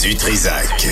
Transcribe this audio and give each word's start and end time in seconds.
Du 0.00 0.14
Trisac. 0.16 0.86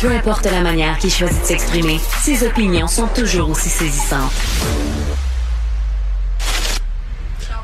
Peu 0.00 0.10
importe 0.10 0.44
la 0.44 0.60
manière 0.60 0.98
qu'il 0.98 1.10
choisit 1.10 1.40
de 1.40 1.46
s'exprimer, 1.46 1.98
ses 2.22 2.46
opinions 2.46 2.86
sont 2.86 3.06
toujours 3.08 3.48
aussi 3.48 3.70
saisissantes. 3.70 4.32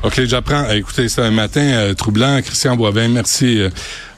OK, 0.03 0.23
j'apprends. 0.25 0.67
Écoutez, 0.71 1.07
c'est 1.07 1.21
un 1.21 1.29
matin 1.29 1.61
euh, 1.61 1.93
troublant. 1.93 2.41
Christian 2.41 2.75
Boivin, 2.75 3.09
merci. 3.09 3.61
Euh, 3.61 3.69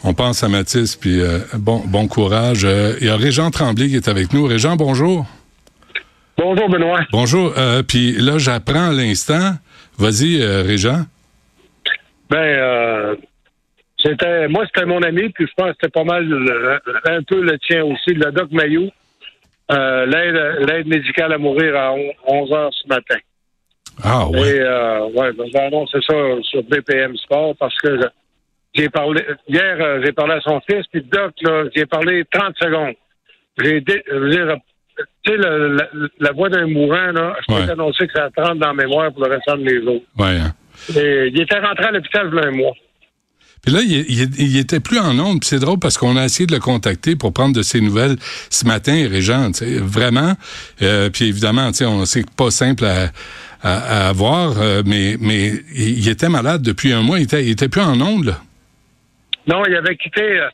on 0.05 0.13
pense 0.13 0.41
à 0.43 0.47
Mathis, 0.47 0.95
puis 0.95 1.19
euh, 1.19 1.39
bon, 1.55 1.83
bon 1.85 2.07
courage. 2.07 2.61
Euh, 2.63 2.95
Il 3.01 3.07
y 3.07 3.09
a 3.09 3.17
Régent 3.17 3.51
Tremblay 3.51 3.89
qui 3.89 3.97
est 3.97 4.07
avec 4.07 4.31
nous. 4.31 4.45
Régent, 4.45 4.77
bonjour. 4.77 5.25
Bonjour, 6.37 6.69
Benoît. 6.69 7.01
Bonjour. 7.11 7.53
Euh, 7.57 7.83
puis 7.83 8.13
là, 8.13 8.37
j'apprends 8.37 8.89
à 8.89 8.93
l'instant. 8.93 9.55
Vas-y, 9.97 10.41
euh, 10.41 10.63
Régent. 10.63 11.05
Ben, 12.29 12.37
euh, 12.37 13.15
c'était, 14.03 14.47
moi, 14.47 14.65
c'était 14.65 14.85
mon 14.85 15.01
ami, 15.01 15.29
puis 15.29 15.45
je 15.47 15.53
pense 15.55 15.71
que 15.71 15.77
c'était 15.81 15.91
pas 15.91 16.03
mal 16.03 16.25
le- 16.27 16.79
un 17.05 17.23
peu 17.23 17.41
le 17.41 17.57
tien 17.59 17.83
aussi, 17.83 18.13
le 18.13 18.31
Doc 18.31 18.51
Mayou. 18.51 18.89
Euh, 19.71 20.05
l'aide, 20.05 20.67
l'aide 20.69 20.87
médicale 20.87 21.31
à 21.33 21.37
mourir 21.37 21.75
à 21.75 21.93
11 22.27 22.51
heures 22.51 22.73
ce 22.73 22.87
matin. 22.87 23.15
Ah, 24.03 24.27
ouais. 24.27 24.39
Et, 24.57 24.59
euh, 24.59 25.05
ouais, 25.15 25.31
ben, 25.33 25.45
j'ai 25.51 25.59
annoncé 25.59 25.99
ça 26.07 26.15
sur 26.41 26.63
BPM 26.63 27.15
Sport 27.17 27.55
parce 27.57 27.75
que 27.77 27.97
j'ai 28.73 28.89
parlé, 28.89 29.23
hier, 29.47 29.77
euh, 29.79 30.01
j'ai 30.03 30.11
parlé 30.11 30.33
à 30.33 30.41
son 30.41 30.59
fils, 30.69 30.85
puis 30.91 31.01
Doc, 31.03 31.31
là, 31.41 31.63
j'ai 31.75 31.85
parlé 31.85 32.23
30 32.31 32.55
secondes. 32.59 32.95
J'ai, 33.61 33.81
dé- 33.81 34.03
tu 35.23 35.31
sais, 35.31 35.37
la, 35.37 35.87
la 36.19 36.31
voix 36.33 36.49
d'un 36.49 36.67
mourant, 36.67 37.11
là, 37.11 37.35
je 37.41 37.53
peux 37.53 37.61
Ouais. 37.61 37.67
t'annoncer 37.67 38.07
que 38.07 38.13
ça 38.13 38.29
rentre 38.35 38.55
dans 38.55 38.67
la 38.67 38.73
mémoire 38.73 39.11
pour 39.13 39.23
le 39.25 39.31
restant 39.31 39.55
de 39.57 39.63
mes 39.63 39.81
jours. 39.81 40.01
Ouais. 40.17 40.37
hein. 40.39 40.53
Et 40.97 41.27
il 41.27 41.39
était 41.41 41.59
rentré 41.59 41.85
à 41.85 41.91
l'hôpital 41.91 42.29
il 42.31 42.35
y 42.35 42.39
a 42.39 42.47
un 42.47 42.51
mois. 42.51 42.73
Puis 43.63 43.73
là, 43.73 43.79
il, 43.81 43.93
il, 44.09 44.29
il 44.41 44.57
était 44.57 44.79
plus 44.81 44.99
en 44.99 45.17
onde. 45.19 45.39
Puis 45.39 45.47
c'est 45.49 45.59
drôle 45.59 45.79
parce 45.79 45.97
qu'on 45.97 46.17
a 46.17 46.25
essayé 46.25 46.45
de 46.45 46.53
le 46.53 46.59
contacter 46.59 47.15
pour 47.15 47.31
prendre 47.33 47.55
de 47.55 47.61
ses 47.61 47.79
nouvelles 47.81 48.17
ce 48.49 48.65
matin, 48.65 49.07
Régent. 49.09 49.51
Vraiment. 49.81 50.33
Euh, 50.81 51.09
puis 51.09 51.25
évidemment, 51.29 51.71
on 51.81 52.05
sait 52.05 52.23
que 52.23 52.31
pas 52.35 52.51
simple 52.51 52.83
à, 52.85 53.09
à, 53.61 54.05
à 54.05 54.09
avoir, 54.09 54.59
euh, 54.61 54.83
mais, 54.85 55.15
mais 55.19 55.53
il, 55.73 56.07
était 56.09 56.27
malade 56.29 56.61
depuis 56.61 56.91
un 56.91 57.01
mois. 57.01 57.19
Il 57.19 57.23
était, 57.23 57.43
il 57.45 57.51
était 57.51 57.69
plus 57.69 57.81
en 57.81 57.99
onde, 58.01 58.25
là. 58.25 58.41
Non, 59.47 59.63
il 59.65 59.75
avait 59.75 59.95
quitté, 59.95 60.21
euh, 60.39 60.49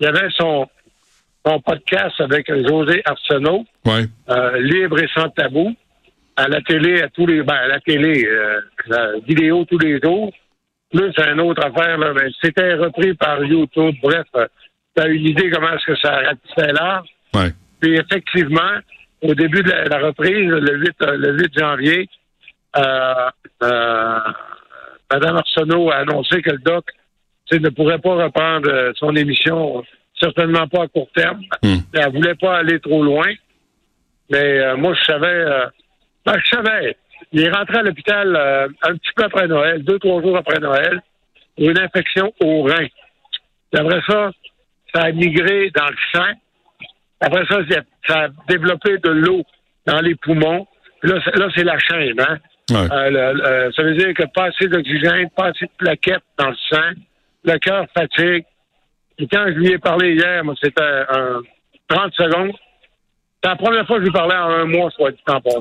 il 0.00 0.06
avait 0.06 0.28
son, 0.36 0.66
son 1.46 1.60
podcast 1.60 2.20
avec 2.20 2.46
José 2.68 3.00
Arsenault, 3.06 3.64
Ouais. 3.86 4.04
euh, 4.28 4.58
libre 4.60 4.98
et 5.02 5.08
sans 5.14 5.28
tabou, 5.30 5.74
à 6.36 6.48
la 6.48 6.60
télé, 6.62 7.00
à 7.02 7.08
tous 7.08 7.26
les, 7.26 7.42
ben, 7.42 7.54
à 7.54 7.68
la 7.68 7.80
télé, 7.80 8.26
euh, 8.26 8.60
la 8.86 9.12
vidéo 9.26 9.64
tous 9.64 9.78
les 9.78 9.98
jours. 10.00 10.30
Plus, 10.92 11.12
c'est 11.16 11.30
une 11.30 11.40
autre 11.40 11.64
affaire, 11.64 11.98
là, 11.98 12.12
ben, 12.12 12.30
c'était 12.42 12.74
repris 12.74 13.14
par 13.14 13.42
YouTube. 13.44 13.94
Bref, 14.02 14.26
euh, 14.34 14.46
t'as 14.94 15.08
une 15.08 15.26
idée 15.26 15.50
comment 15.50 15.72
est-ce 15.72 15.86
que 15.86 15.98
ça 15.98 16.16
ratissait 16.16 16.72
l'art. 16.72 17.04
Ouais. 17.34 17.52
Puis 17.80 17.94
effectivement, 17.94 18.78
au 19.22 19.34
début 19.34 19.62
de 19.62 19.70
la, 19.70 19.84
la 19.84 19.98
reprise, 19.98 20.48
le 20.48 20.78
8, 20.78 20.90
euh, 21.02 21.16
le 21.16 21.38
8 21.38 21.58
janvier, 21.58 22.08
euh, 22.76 23.30
euh, 23.62 24.18
Mme 25.12 25.36
Arsenault 25.36 25.90
a 25.90 25.96
annoncé 25.96 26.42
que 26.42 26.50
le 26.50 26.58
doc 26.58 26.84
tu 27.50 27.60
ne 27.60 27.68
pourrait 27.70 27.98
pas 27.98 28.14
reprendre 28.14 28.68
euh, 28.70 28.92
son 28.96 29.14
émission, 29.16 29.82
certainement 30.18 30.68
pas 30.68 30.84
à 30.84 30.88
court 30.88 31.10
terme. 31.14 31.40
Hmm. 31.62 31.78
Elle 31.92 32.12
voulait 32.12 32.34
pas 32.36 32.58
aller 32.58 32.78
trop 32.80 33.02
loin. 33.02 33.26
Mais 34.30 34.60
euh, 34.60 34.76
moi, 34.76 34.94
je 34.94 35.04
savais, 35.04 35.26
euh, 35.26 35.66
ben, 36.24 36.34
je 36.44 36.56
savais. 36.56 36.96
Il 37.32 37.42
est 37.44 37.50
rentré 37.50 37.78
à 37.78 37.82
l'hôpital 37.82 38.34
euh, 38.36 38.68
un 38.82 38.94
petit 38.96 39.12
peu 39.14 39.24
après 39.24 39.46
Noël, 39.46 39.82
deux, 39.84 39.98
trois 39.98 40.20
jours 40.20 40.36
après 40.36 40.58
Noël, 40.58 41.00
pour 41.56 41.70
une 41.70 41.78
infection 41.78 42.32
au 42.42 42.62
rein. 42.62 42.86
Après 43.72 44.00
ça, 44.08 44.30
ça 44.94 45.02
a 45.04 45.12
migré 45.12 45.70
dans 45.70 45.86
le 45.86 45.96
sang. 46.12 46.32
Après 47.20 47.44
ça, 47.46 47.58
ça- 47.68 48.24
a 48.24 48.28
développé 48.48 48.98
de 48.98 49.10
l'eau 49.10 49.42
dans 49.86 50.00
les 50.00 50.16
poumons. 50.16 50.66
Là, 51.02 51.20
c'est- 51.24 51.36
là, 51.38 51.48
c'est 51.54 51.62
la 51.64 51.78
chaîne. 51.78 52.20
Hein? 52.20 52.38
Ouais. 52.70 52.92
Euh, 52.92 53.10
le- 53.10 53.38
le- 53.66 53.72
ça 53.72 53.82
veut 53.82 53.94
dire 53.94 54.12
que 54.14 54.24
pas 54.34 54.46
assez 54.46 54.66
d'oxygène, 54.68 55.28
pas 55.36 55.46
assez 55.48 55.66
de 55.66 55.70
plaquettes 55.78 56.22
dans 56.38 56.48
le 56.48 56.56
sang, 56.70 56.90
le 57.44 57.58
cœur 57.58 57.86
fatigue. 57.96 58.44
Et 59.18 59.28
quand 59.28 59.44
je 59.46 59.52
lui 59.52 59.68
ai 59.72 59.78
parlé 59.78 60.14
hier, 60.14 60.42
moi, 60.44 60.54
c'était 60.60 60.82
un 60.82 61.40
30 61.88 62.14
secondes. 62.14 62.52
C'est 63.42 63.48
la 63.48 63.56
première 63.56 63.86
fois 63.86 63.96
que 63.96 64.02
je 64.02 64.06
lui 64.06 64.12
parlais 64.12 64.34
en 64.36 64.50
un 64.50 64.64
mois, 64.66 64.90
soit 64.90 65.12
dit 65.12 65.18
en 65.26 65.40
passant. 65.40 65.60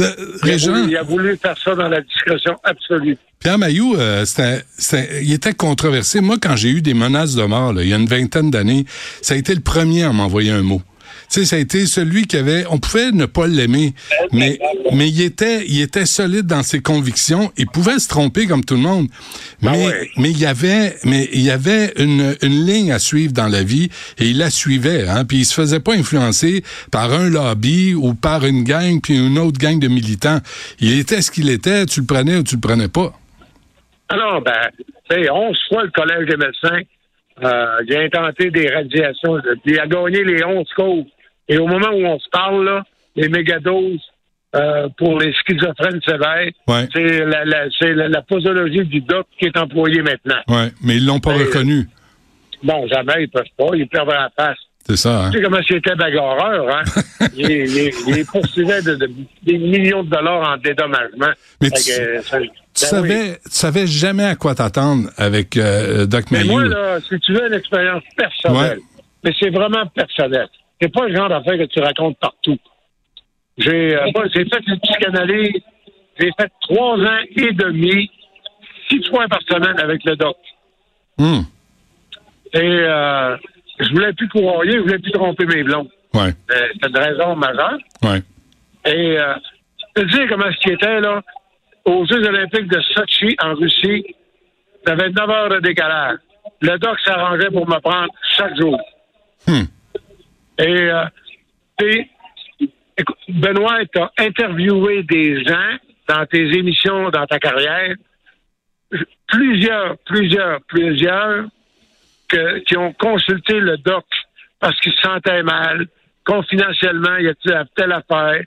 Euh, 0.00 0.10
Il 0.42 0.50
a, 0.50 0.52
Régent, 0.52 0.72
voulu, 0.72 0.90
il 0.90 0.96
a 0.96 1.02
voulu 1.04 1.36
faire 1.36 1.56
ça 1.56 1.74
dans 1.76 1.88
la 1.88 2.00
discrétion 2.00 2.56
absolue. 2.64 3.16
Pierre 3.38 3.58
Mailloux, 3.58 3.94
euh, 3.96 4.24
c'était- 4.24 4.64
c'était- 4.76 5.22
il 5.22 5.32
était 5.32 5.52
controversé. 5.54 6.20
Moi, 6.20 6.36
quand 6.42 6.56
j'ai 6.56 6.70
eu 6.70 6.82
des 6.82 6.94
menaces 6.94 7.36
de 7.36 7.44
mort, 7.44 7.72
là, 7.72 7.82
il 7.82 7.88
y 7.88 7.92
a 7.92 7.96
une 7.96 8.06
vingtaine 8.08 8.50
d'années, 8.50 8.84
ça 9.22 9.34
a 9.34 9.36
été 9.36 9.54
le 9.54 9.60
premier 9.60 10.02
à 10.02 10.12
m'envoyer 10.12 10.50
un 10.50 10.62
mot. 10.62 10.82
Tu 11.34 11.40
sais, 11.40 11.46
ça 11.46 11.56
a 11.56 11.58
été 11.58 11.86
celui 11.86 12.28
qui 12.28 12.36
avait, 12.36 12.64
on 12.70 12.78
pouvait 12.78 13.10
ne 13.10 13.26
pas 13.26 13.48
l'aimer, 13.48 13.92
mais, 14.30 14.56
mais 14.92 15.08
il 15.08 15.20
était, 15.20 15.64
il 15.66 15.80
était 15.80 16.06
solide 16.06 16.46
dans 16.46 16.62
ses 16.62 16.80
convictions. 16.80 17.50
Il 17.56 17.66
pouvait 17.66 17.98
se 17.98 18.08
tromper 18.08 18.46
comme 18.46 18.64
tout 18.64 18.74
le 18.74 18.82
monde. 18.82 19.08
Mais, 19.60 19.84
ouais. 19.84 20.10
mais 20.16 20.30
il 20.30 20.38
y 20.38 20.46
avait, 20.46 20.94
mais 21.02 21.28
il 21.32 21.40
y 21.40 21.50
avait 21.50 21.92
une, 21.96 22.36
une 22.40 22.64
ligne 22.64 22.92
à 22.92 23.00
suivre 23.00 23.32
dans 23.32 23.48
la 23.48 23.64
vie 23.64 23.90
et 24.20 24.26
il 24.26 24.38
la 24.38 24.48
suivait, 24.48 25.08
hein. 25.08 25.24
Puis 25.24 25.38
il 25.38 25.44
se 25.44 25.54
faisait 25.54 25.80
pas 25.80 25.94
influencer 25.94 26.62
par 26.92 27.12
un 27.12 27.28
lobby 27.28 27.94
ou 27.94 28.14
par 28.14 28.46
une 28.46 28.62
gang 28.62 29.00
puis 29.02 29.18
une 29.18 29.36
autre 29.36 29.58
gang 29.58 29.80
de 29.80 29.88
militants. 29.88 30.38
Il 30.78 30.96
était 30.96 31.20
ce 31.20 31.32
qu'il 31.32 31.50
était. 31.50 31.84
Tu 31.86 31.98
le 31.98 32.06
prenais 32.06 32.36
ou 32.36 32.44
tu 32.44 32.54
le 32.54 32.60
prenais 32.60 32.86
pas. 32.86 33.12
Alors, 34.08 34.40
ben, 34.40 34.52
tu 34.78 34.84
sais, 35.10 35.28
11 35.28 35.58
fois 35.68 35.82
le 35.82 35.90
Collège 35.90 36.28
des 36.28 36.36
médecins, 36.36 36.80
euh, 37.42 37.82
il 37.88 37.96
a 37.96 38.00
intenté 38.02 38.52
des 38.52 38.68
radiations, 38.68 39.38
il 39.64 39.80
a 39.80 39.86
gagné 39.88 40.22
les 40.22 40.44
11 40.44 40.64
causes. 40.76 41.06
Et 41.48 41.58
au 41.58 41.66
moment 41.66 41.90
où 41.92 42.04
on 42.06 42.18
se 42.18 42.28
parle, 42.30 42.64
là, 42.64 42.82
les 43.16 43.28
mégadoses 43.28 44.00
euh, 44.56 44.88
pour 44.96 45.18
les 45.18 45.32
schizophrènes 45.34 46.00
sévères, 46.06 46.50
Ouais. 46.68 46.88
c'est 46.94 47.24
la, 47.24 47.44
la, 47.44 47.64
la, 47.80 48.08
la 48.08 48.22
posologie 48.22 48.84
du 48.84 49.00
doc 49.00 49.26
qui 49.38 49.46
est 49.46 49.56
employée 49.58 50.02
maintenant. 50.02 50.40
Ouais, 50.48 50.70
mais 50.82 50.96
ils 50.96 51.04
l'ont 51.06 51.20
pas 51.20 51.34
reconnu. 51.34 51.88
Bon, 52.62 52.86
jamais, 52.88 53.24
ils 53.24 53.28
peuvent 53.28 53.44
pas, 53.58 53.66
ils 53.74 53.86
perdent 53.88 54.08
la 54.10 54.30
face. 54.36 54.56
C'est 54.86 54.96
ça, 54.96 55.24
hein? 55.24 55.30
Tu 55.30 55.38
sais 55.38 55.44
comment 55.44 55.60
c'était 55.66 55.94
bagarreur, 55.96 56.68
hein? 56.76 56.82
il, 57.36 57.50
il, 57.50 57.90
il 58.06 58.26
poursuivait 58.26 58.82
de, 58.82 58.94
de- 58.96 59.10
des 59.42 59.58
millions 59.58 60.02
de 60.04 60.10
dollars 60.10 60.50
en 60.52 60.56
dédommagement. 60.58 61.32
Mais 61.60 61.70
tu- 61.70 61.90
que, 61.90 62.00
euh, 62.00 62.22
ça- 62.22 62.38
Tu 62.38 62.46
ben 62.46 62.50
oui. 62.50 63.08
savais, 63.08 63.32
tu 63.44 63.50
savais 63.50 63.86
jamais 63.86 64.24
à 64.24 64.34
quoi 64.36 64.54
t'attendre 64.54 65.08
avec 65.16 65.56
euh, 65.56 66.04
Doc 66.06 66.24
Mais 66.30 66.44
moi, 66.44 66.64
là, 66.64 67.00
si 67.00 67.18
tu 67.20 67.32
veux 67.32 67.46
une 67.46 67.54
expérience 67.54 68.02
personnelle, 68.16 68.78
Ouais. 68.78 68.82
mais 69.24 69.32
c'est 69.40 69.50
vraiment 69.50 69.86
personnel. 69.86 70.48
C'est 70.80 70.92
pas 70.92 71.06
le 71.06 71.14
genre 71.16 71.28
d'affaire 71.28 71.56
que 71.58 71.64
tu 71.64 71.80
racontes 71.80 72.18
partout. 72.18 72.58
J'ai 73.56 73.96
euh, 73.96 74.10
fait 74.32 74.42
une 74.66 74.78
psychanalyse. 74.80 75.62
J'ai 76.18 76.30
fait 76.38 76.50
trois 76.62 76.96
ans 76.98 77.18
et 77.36 77.52
demi, 77.52 78.10
six 78.88 79.04
fois 79.08 79.26
par 79.28 79.40
semaine 79.42 79.78
avec 79.80 80.04
le 80.04 80.14
doc. 80.16 80.36
Hum, 81.18 81.44
Et 82.52 82.58
euh, 82.60 83.36
je 83.80 83.88
voulais 83.90 84.12
plus 84.12 84.28
courir, 84.28 84.72
je 84.72 84.78
voulais 84.78 84.98
plus 84.98 85.10
tromper 85.12 85.46
mes 85.46 85.62
blonds. 85.64 85.88
Ouais, 86.12 86.32
Euh, 86.52 86.68
C'était 86.74 86.88
une 86.88 86.98
raison 86.98 87.34
majeure. 87.36 87.78
ouais. 88.04 88.22
Et 88.86 89.18
euh, 89.18 89.34
je 89.96 90.02
te 90.02 90.06
dis 90.08 90.26
comment 90.28 90.50
ce 90.52 90.58
qui 90.58 90.70
était, 90.72 91.00
là, 91.00 91.22
aux 91.84 92.04
Jeux 92.06 92.24
olympiques 92.28 92.68
de 92.68 92.80
Sochi, 92.80 93.34
en 93.42 93.54
Russie, 93.54 94.04
j'avais 94.86 95.10
9 95.10 95.30
heures 95.30 95.48
de 95.48 95.60
décalage. 95.60 96.18
Le 96.60 96.78
doc 96.78 96.98
s'arrangeait 97.00 97.50
pour 97.50 97.66
me 97.68 97.78
prendre 97.80 98.12
chaque 98.36 98.56
jour. 98.56 98.78
Hum. 99.48 99.66
Et, 100.58 100.90
euh, 100.90 101.04
Benoît, 103.28 103.84
tu 103.86 103.98
as 104.00 104.12
interviewé 104.18 105.02
des 105.02 105.44
gens 105.44 105.76
dans 106.08 106.24
tes 106.26 106.56
émissions, 106.56 107.10
dans 107.10 107.26
ta 107.26 107.38
carrière, 107.38 107.94
plusieurs, 109.26 109.98
plusieurs, 109.98 110.60
plusieurs 110.62 111.46
qui 112.66 112.76
ont 112.76 112.92
consulté 112.94 113.58
le 113.60 113.76
doc 113.78 114.04
parce 114.60 114.78
qu'ils 114.80 114.92
se 114.92 115.02
sentaient 115.02 115.42
mal, 115.42 115.86
confidentiellement, 116.24 117.16
il 117.16 117.26
y 117.26 117.52
a 117.52 117.64
telle, 117.76 117.92
affaire. 117.92 118.42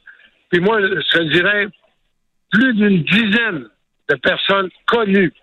Puis 0.49 0.59
moi, 0.59 0.79
je 0.81 1.21
dirais 1.23 1.67
plus 2.51 2.73
d'une 2.73 3.03
dizaine 3.03 3.67
de 4.09 4.15
personnes 4.15 4.69
connues. 4.87 5.33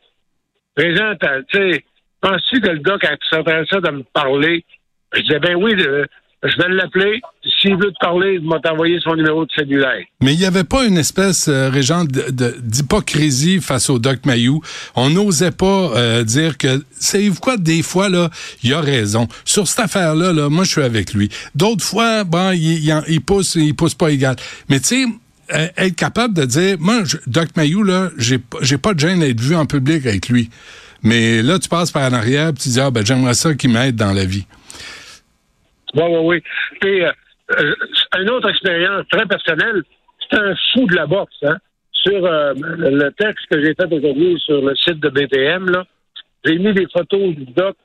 T'as- 0.77 1.43
tu 1.43 1.59
sais, 1.59 1.85
penses-tu 2.21 2.61
que 2.61 2.71
le 2.71 2.79
doc 2.79 3.05
a 3.05 3.17
s'intéressé 3.31 3.81
de 3.81 3.91
me 3.91 4.03
parler? 4.03 4.65
Je 5.13 5.21
disais, 5.21 5.39
ben 5.39 5.55
oui, 5.55 5.75
euh, 5.79 6.07
je 6.45 6.57
vais 6.63 6.69
l'appeler. 6.69 7.21
S'il 7.61 7.75
veut 7.77 7.91
te 7.91 7.99
parler, 8.01 8.39
il 8.41 8.47
m'a 8.47 8.59
envoyé 8.71 8.99
son 9.01 9.15
numéro 9.17 9.45
de 9.45 9.51
cellulaire. 9.57 10.05
Mais 10.21 10.35
il 10.35 10.39
n'y 10.39 10.45
avait 10.45 10.65
pas 10.65 10.85
une 10.85 10.99
espèce, 10.99 11.49
euh, 11.49 11.71
Régent, 11.71 12.05
d'hypocrisie 12.05 13.61
face 13.61 13.89
au 13.91 13.99
Doc 13.99 14.21
Mayou. 14.27 14.61
On 14.97 15.11
n'osait 15.11 15.51
pas 15.51 15.93
euh, 15.97 16.25
dire 16.25 16.59
que, 16.59 16.83
savez-vous 16.99 17.41
quoi, 17.41 17.57
des 17.57 17.83
fois, 17.83 18.09
là, 18.09 18.31
il 18.63 18.73
a 18.75 18.81
raison. 18.81 19.29
Sur 19.45 19.67
cette 19.69 19.81
affaire-là, 19.81 20.33
là, 20.33 20.49
moi, 20.49 20.65
je 20.65 20.71
suis 20.71 20.83
avec 20.83 21.15
lui. 21.15 21.29
D'autres 21.55 21.85
fois, 21.85 22.25
bon, 22.25 22.53
il, 22.53 23.21
pousse, 23.21 23.55
il 23.57 23.75
pousse 23.75 23.95
pas 23.95 24.11
égal. 24.11 24.37
Mais 24.69 24.81
tu 24.81 24.87
sais, 24.87 25.05
euh, 25.55 25.69
être 25.77 25.97
capable 25.97 26.35
de 26.35 26.45
dire, 26.45 26.77
moi, 26.79 27.05
je- 27.05 27.17
Doc 27.27 27.49
Mayou, 27.57 27.83
là, 27.83 28.11
j'ai 28.17 28.39
pas- 28.39 28.95
de 28.95 28.99
gêne 29.01 29.21
d'être 29.21 29.41
vu 29.41 29.55
en 29.55 29.67
public 29.67 30.07
avec 30.07 30.29
lui. 30.29 30.51
Mais 31.03 31.43
là, 31.43 31.59
tu 31.59 31.69
passes 31.69 31.91
par 31.91 32.11
en 32.11 32.15
arrière, 32.15 32.53
puis 32.55 32.63
tu 32.65 32.69
dis, 32.71 32.81
ah, 32.81 32.91
ben, 32.91 33.05
j'aimerais 33.05 33.35
ça 33.35 33.55
qu'il 33.55 33.71
m'aide 33.71 33.97
dans 33.97 34.13
la 34.13 34.25
vie. 34.25 34.47
Oui, 35.95 36.03
oui, 36.09 36.19
oui. 36.23 36.43
Puis, 36.81 37.05
euh, 37.05 37.13
euh, 37.59 37.75
une 38.21 38.31
autre 38.31 38.49
expérience 38.51 39.07
très 39.11 39.27
personnelle, 39.27 39.83
c'est 40.31 40.39
un 40.39 40.55
fou 40.73 40.87
de 40.87 40.95
la 40.97 41.07
boxe. 41.07 41.35
Hein? 41.43 41.57
Sur 41.93 42.25
euh, 42.25 42.53
le 42.57 43.11
texte 43.13 43.47
que 43.51 43.63
j'ai 43.63 43.75
fait 43.75 43.93
aujourd'hui 43.93 44.39
sur 44.45 44.61
le 44.63 44.75
site 44.77 45.01
de 45.01 45.09
BTM, 45.09 45.71
là, 45.71 45.85
j'ai 46.45 46.59
mis 46.59 46.73
des 46.75 46.87
photos 46.93 47.35
du 47.35 47.45
doc 47.47 47.77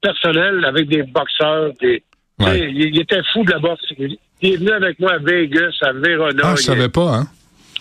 personnel 0.00 0.64
avec 0.64 0.88
des 0.88 1.02
boxeurs. 1.02 1.72
Des, 1.80 2.02
Ouais. 2.38 2.68
il, 2.70 2.94
il 2.94 3.00
était 3.00 3.22
fou 3.32 3.44
de 3.44 3.50
la 3.52 3.58
boxe. 3.58 3.82
Il 3.98 4.18
est 4.42 4.56
venu 4.58 4.70
avec 4.70 5.00
moi 5.00 5.12
à 5.14 5.18
Vegas, 5.18 5.74
à 5.80 5.92
Verona. 5.94 6.42
Ah, 6.44 6.54
je 6.54 6.60
savais 6.64 6.90
pas, 6.90 7.14
hein? 7.14 7.26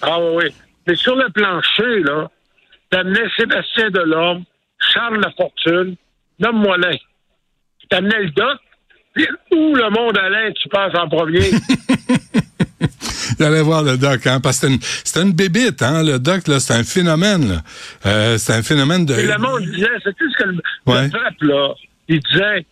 ah 0.01 0.17
oui, 0.21 0.29
oui. 0.35 0.43
Mais 0.87 0.95
sur 0.95 1.13
le 1.17 1.29
plancher, 1.29 1.99
là, 2.03 2.29
t'amenais 2.89 3.27
Sébastien 3.35 3.89
Delorme, 3.89 4.45
Charles 4.79 5.19
Lafortune, 5.19 5.97
nomme-moi 6.39 6.77
l'un. 6.77 6.95
T'amenais 7.89 8.23
le 8.23 8.29
doc, 8.29 8.57
où 9.51 9.75
le 9.75 9.89
monde 9.89 10.17
allait, 10.17 10.53
tu 10.53 10.67
passes 10.69 10.93
en 10.95 11.07
premier. 11.07 11.49
J'allais 13.39 13.61
voir 13.61 13.83
le 13.83 13.97
doc, 13.97 14.25
hein, 14.27 14.39
parce 14.41 14.59
que 14.59 14.67
c'était 15.03 15.21
une, 15.21 15.27
une 15.27 15.33
bébite, 15.33 15.81
hein, 15.81 16.03
le 16.03 16.19
doc, 16.19 16.47
là, 16.47 16.59
c'est 16.59 16.73
un 16.73 16.83
phénomène, 16.83 17.49
là. 17.49 17.61
Euh, 18.05 18.37
c'est 18.37 18.53
un 18.53 18.63
phénomène 18.63 19.05
de... 19.05 19.13
Et 19.13 19.23
le 19.27 19.37
monde 19.37 19.61
disait, 19.63 19.89
c'est 20.03 20.15
tout 20.15 20.29
ce 20.31 20.37
que 20.43 20.49
le, 20.49 20.55
Ouais. 20.85 21.03
le 21.05 21.09
peuple, 21.09 21.47
là, 21.47 21.73
il 22.07 22.19
disait, 22.19 22.65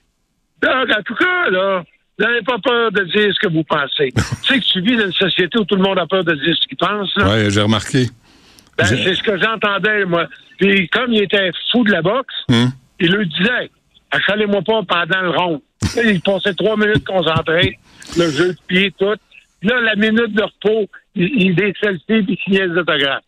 Doc, 0.62 0.90
en 0.98 1.02
tout 1.04 1.16
cas, 1.16 1.50
là, 1.50 1.84
vous 2.18 2.26
n'avez 2.26 2.42
pas 2.44 2.58
peur 2.64 2.92
de 2.92 3.04
dire 3.04 3.34
ce 3.34 3.40
que 3.48 3.52
vous 3.52 3.64
pensez. 3.64 4.12
tu 4.44 4.54
sais 4.54 4.60
que 4.60 4.66
tu 4.66 4.82
vis 4.82 4.96
dans 4.96 5.06
une 5.06 5.12
société 5.14 5.58
où 5.60 5.66
tout 5.66 5.76
le 5.76 5.82
monde 5.84 6.00
a 6.00 6.06
peur 6.08 6.24
de 6.24 6.34
dire 6.36 6.56
ce 6.60 6.68
qu'il 6.68 6.78
pense, 6.78 7.10
là. 7.18 7.28
Ouais, 7.28 7.50
j'ai 7.50 7.62
remarqué. 7.62 8.08
Ben, 8.78 8.86
c'est 8.86 9.16
ce 9.16 9.22
que 9.24 9.38
j'entendais, 9.38 10.06
moi. 10.06 10.28
Puis 10.58 10.88
comme 10.90 11.12
il 11.12 11.24
était 11.24 11.52
fou 11.72 11.84
de 11.84 11.92
la 11.92 12.02
boxe, 12.02 12.34
Hum. 12.50 12.72
il 13.00 13.12
lui 13.12 13.28
disait 13.28 13.70
achalez-moi 14.14 14.62
pas 14.62 14.82
pendant 14.84 15.22
le 15.22 15.30
rond. 15.30 15.62
Il 16.04 16.22
passait 16.22 16.54
trois 16.54 16.78
minutes 16.78 17.06
concentré, 17.06 17.78
le 18.18 18.30
jeu 18.30 18.54
de 18.54 18.58
pied, 18.68 18.94
tout. 18.98 19.16
Là, 19.64 19.82
la 19.82 19.96
minute 19.96 20.34
de 20.34 20.44
repos, 20.44 20.90
il, 21.16 21.42
il 21.42 21.56
des 21.56 21.74
selfies 21.82 22.24
puis 22.24 22.40
il 22.48 22.54
des 22.54 22.78
autographes. 22.78 23.24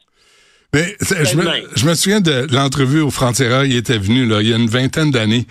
Mais 0.76 0.98
je, 1.00 1.38
me, 1.38 1.46
Tellement. 1.46 1.52
je 1.74 1.86
me 1.86 1.94
souviens 1.94 2.20
de 2.20 2.48
l'entrevue 2.52 3.00
au 3.00 3.10
Frontiera, 3.10 3.66
il 3.66 3.78
était 3.78 3.98
venu 3.98 4.26
là, 4.26 4.42
il 4.42 4.50
y 4.50 4.54
a 4.54 4.58
une 4.58 4.68
vingtaine 4.68 5.10
d'années. 5.10 5.48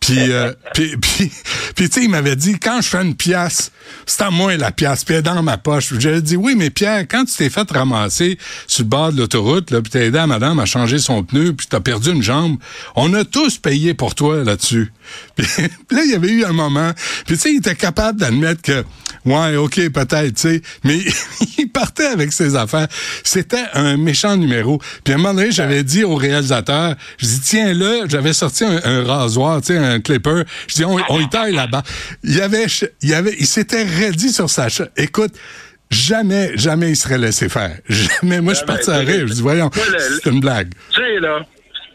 Puis, 0.00 0.16
euh, 0.18 0.52
puis, 0.74 0.96
puis, 0.96 1.30
puis, 1.76 1.88
tu 1.88 1.92
sais, 1.92 2.04
il 2.04 2.10
m'avait 2.10 2.34
dit, 2.34 2.58
quand 2.58 2.80
je 2.80 2.88
fais 2.88 3.02
une 3.02 3.14
pièce, 3.14 3.70
c'est 4.04 4.22
à 4.22 4.30
moi 4.32 4.56
la 4.56 4.72
pièce, 4.72 5.04
puis 5.04 5.14
elle 5.14 5.20
est 5.20 5.22
dans 5.22 5.40
ma 5.44 5.58
poche. 5.58 5.94
J'avais 6.00 6.20
dit, 6.20 6.34
oui, 6.34 6.56
mais 6.56 6.70
Pierre, 6.70 7.04
quand 7.08 7.24
tu 7.24 7.36
t'es 7.36 7.50
fait 7.50 7.70
ramasser 7.70 8.36
sur 8.66 8.82
le 8.82 8.88
bord 8.88 9.12
de 9.12 9.18
l'autoroute, 9.18 9.70
là, 9.70 9.80
puis 9.80 9.92
t'as 9.92 10.00
aidé 10.00 10.18
à 10.18 10.26
madame 10.26 10.58
à 10.58 10.64
changer 10.64 10.98
son 10.98 11.22
pneu, 11.22 11.52
puis 11.52 11.68
t'as 11.70 11.78
perdu 11.78 12.10
une 12.10 12.22
jambe, 12.22 12.56
on 12.96 13.14
a 13.14 13.24
tous 13.24 13.58
payé 13.58 13.94
pour 13.94 14.16
toi 14.16 14.42
là-dessus. 14.42 14.92
Puis 15.36 15.46
là, 15.90 16.02
il 16.04 16.10
y 16.10 16.14
avait 16.14 16.30
eu 16.30 16.44
un 16.44 16.52
moment, 16.52 16.92
puis 17.26 17.36
tu 17.36 17.42
sais, 17.42 17.52
il 17.52 17.58
était 17.58 17.74
capable 17.74 18.18
d'admettre 18.18 18.62
que, 18.62 18.84
ouais, 19.26 19.56
ok, 19.56 19.90
peut-être, 19.90 20.34
tu 20.34 20.40
sais, 20.40 20.62
mais 20.82 20.98
il 21.58 21.68
partait 21.68 22.06
avec 22.06 22.32
ses 22.32 22.56
affaires. 22.56 22.88
C'était 23.22 23.64
un 23.74 23.98
méchant 23.98 24.36
numéro. 24.36 24.63
Puis 25.04 25.12
à 25.12 25.16
un 25.16 25.18
moment 25.18 25.34
donné, 25.34 25.50
j'avais 25.52 25.82
dit 25.82 26.04
au 26.04 26.14
réalisateur, 26.14 26.94
je 27.18 27.26
dis, 27.26 27.40
tiens 27.40 27.72
là, 27.74 28.04
j'avais 28.08 28.32
sorti 28.32 28.64
un, 28.64 28.80
un 28.84 29.04
rasoir, 29.04 29.60
tu 29.60 29.68
sais, 29.68 29.78
un 29.78 30.00
clipper. 30.00 30.42
Je 30.66 30.74
dis, 30.74 30.84
on, 30.84 30.96
on 31.08 31.20
y 31.20 31.28
taille 31.28 31.54
là-bas. 31.54 31.82
Il 32.22 32.40
avait, 32.40 32.66
il 33.02 33.14
avait, 33.14 33.34
il 33.38 33.46
s'était 33.46 33.84
raidi 33.84 34.30
sur 34.32 34.48
sa 34.50 34.68
cha- 34.68 34.88
Écoute, 34.96 35.32
jamais, 35.90 36.52
jamais 36.56 36.90
il 36.90 36.96
serait 36.96 37.18
laissé 37.18 37.48
faire. 37.48 37.78
Jamais. 37.88 38.40
Moi, 38.40 38.52
je 38.54 38.58
suis 38.58 38.66
parti 38.66 38.90
à 38.90 38.98
rire. 38.98 39.26
Je 39.28 39.34
dis, 39.34 39.42
voyons, 39.42 39.70
c'est 40.22 40.30
une 40.30 40.40
blague. 40.40 40.72
Tu 40.92 41.00
sais, 41.00 41.20
là, 41.20 41.40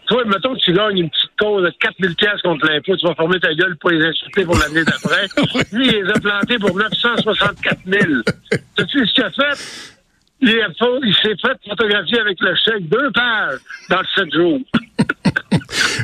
toi, 0.07 0.23
mettons 0.25 0.55
que 0.55 0.59
tu 0.59 0.73
gagnes 0.73 0.97
une 0.97 1.09
petite 1.09 1.29
cause 1.39 1.63
de 1.63 1.71
4000 1.79 2.15
pièces 2.15 2.41
contre 2.43 2.65
l'impôt, 2.65 2.95
tu 2.97 3.05
vas 3.05 3.13
former 3.15 3.39
ta 3.39 3.53
gueule 3.53 3.75
pour 3.79 3.91
les 3.91 4.03
insulter 4.03 4.43
pour 4.43 4.57
l'année 4.57 4.83
d'après. 4.83 5.27
Lui, 5.71 5.87
il 5.87 6.03
les 6.03 6.09
a 6.09 6.19
plantés 6.19 6.57
pour 6.57 6.75
964 6.75 7.79
000. 7.85 8.03
Sais-tu 8.77 9.05
ce 9.07 9.13
qu'il 9.13 9.23
a 9.23 9.29
fait? 9.29 9.98
Il, 10.41 11.15
s'est 11.21 11.35
fait 11.41 11.69
photographier 11.69 12.19
avec 12.19 12.39
le 12.39 12.55
chèque 12.55 12.87
deux 12.87 13.11
pages 13.11 13.59
dans 13.89 13.99
le 13.99 14.07
7 14.15 14.33
jours. 14.33 14.59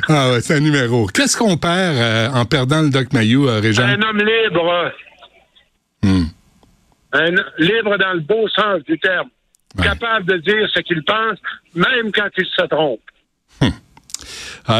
Ah 0.08 0.30
ouais, 0.30 0.40
c'est 0.40 0.54
un 0.54 0.60
numéro. 0.60 1.06
Qu'est-ce 1.06 1.36
qu'on 1.36 1.56
perd 1.56 1.96
euh, 1.96 2.28
en 2.30 2.44
perdant 2.44 2.82
le 2.82 2.90
Doc 2.90 3.12
Mayou, 3.12 3.48
euh, 3.48 3.60
Régent? 3.60 3.82
Un 3.82 4.00
homme 4.02 4.18
libre. 4.18 4.92
Hmm. 6.02 6.24
Un 7.12 7.30
libre 7.58 7.96
dans 7.96 8.12
le 8.12 8.20
beau 8.20 8.46
sens 8.48 8.82
du 8.84 8.98
terme. 8.98 9.28
Ouais. 9.76 9.84
Capable 9.84 10.26
de 10.26 10.36
dire 10.36 10.68
ce 10.72 10.80
qu'il 10.80 11.02
pense, 11.02 11.38
même 11.74 12.12
quand 12.12 12.28
il 12.36 12.46
se 12.46 12.62
trompe. 12.66 13.00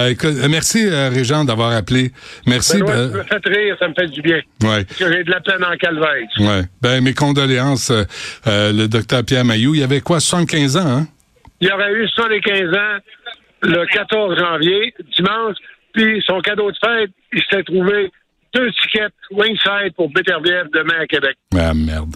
Écoute, 0.08 0.34
euh, 0.42 0.48
merci, 0.48 0.86
euh, 0.86 1.08
Régent, 1.10 1.44
d'avoir 1.44 1.72
appelé. 1.72 2.10
Merci. 2.46 2.78
Benoît, 2.78 2.94
ben, 2.94 3.12
me 3.12 3.22
fais 3.22 3.40
rire, 3.50 3.76
ça 3.78 3.88
me 3.88 3.94
fait 3.94 4.08
du 4.08 4.20
bien. 4.20 4.40
ouais. 4.62 4.84
Parce 4.84 4.98
que 4.98 5.12
j'ai 5.12 5.24
de 5.24 5.30
la 5.30 5.40
peine 5.40 5.64
en 5.64 5.76
calvaire. 5.76 6.26
Ouais. 6.38 6.62
Ben, 6.82 7.00
mes 7.02 7.14
condoléances, 7.14 7.90
euh, 7.90 8.02
euh, 8.46 8.72
le 8.72 8.88
docteur 8.88 9.24
Pierre 9.24 9.44
Mayou. 9.44 9.74
Il 9.74 9.82
avait 9.82 10.00
quoi, 10.00 10.18
75 10.20 10.76
ans, 10.76 10.86
hein? 10.86 11.06
Il 11.60 11.72
aurait 11.72 11.92
eu 11.92 12.06
75 12.08 12.74
ans 12.74 12.98
le 13.62 13.86
14 13.86 14.38
janvier, 14.38 14.94
dimanche, 15.16 15.56
puis 15.92 16.22
son 16.26 16.40
cadeau 16.40 16.70
de 16.70 16.76
fête, 16.84 17.10
il 17.32 17.40
s'était 17.42 17.62
trouvé 17.62 18.10
deux 18.54 18.70
tickets 18.72 19.12
Wingside 19.30 19.94
pour 19.96 20.10
Beterbiev 20.10 20.66
demain 20.74 21.00
à 21.00 21.06
Québec. 21.06 21.36
Ah, 21.56 21.72
merde. 21.74 22.14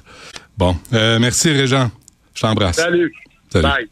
Bon, 0.59 0.77
euh, 0.93 1.19
merci, 1.19 1.51
Régent. 1.53 1.91
Je 2.35 2.41
t'embrasse. 2.43 2.77
Salut. 2.77 3.13
Salut. 3.51 3.63
Bye. 3.65 3.89